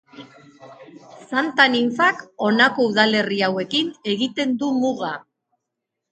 Santa 1.31 1.65
Ninfak 1.73 2.23
honako 2.45 2.85
udalerri 2.93 3.37
hauekin 3.49 3.91
egiten 4.15 4.55
du 4.63 4.71
muga. 4.79 5.11